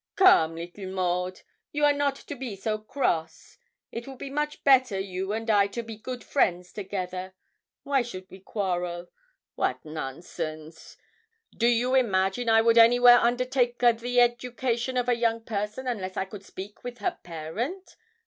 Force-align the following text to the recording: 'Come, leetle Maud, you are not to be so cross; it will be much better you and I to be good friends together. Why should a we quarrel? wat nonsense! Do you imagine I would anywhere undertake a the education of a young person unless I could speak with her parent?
'Come, 0.15 0.55
leetle 0.55 0.87
Maud, 0.87 1.41
you 1.71 1.85
are 1.85 1.93
not 1.93 2.15
to 2.15 2.33
be 2.35 2.55
so 2.55 2.79
cross; 2.79 3.59
it 3.91 4.07
will 4.07 4.15
be 4.15 4.31
much 4.31 4.63
better 4.63 4.99
you 4.99 5.31
and 5.31 5.47
I 5.47 5.67
to 5.67 5.83
be 5.83 5.95
good 5.95 6.23
friends 6.23 6.73
together. 6.73 7.35
Why 7.83 8.01
should 8.01 8.23
a 8.23 8.27
we 8.31 8.39
quarrel? 8.39 9.09
wat 9.55 9.85
nonsense! 9.85 10.97
Do 11.55 11.67
you 11.67 11.93
imagine 11.93 12.49
I 12.49 12.61
would 12.63 12.79
anywhere 12.79 13.19
undertake 13.19 13.83
a 13.83 13.93
the 13.93 14.19
education 14.19 14.97
of 14.97 15.07
a 15.07 15.13
young 15.13 15.41
person 15.43 15.85
unless 15.85 16.17
I 16.17 16.25
could 16.25 16.43
speak 16.43 16.83
with 16.83 16.97
her 16.97 17.19
parent? 17.21 17.95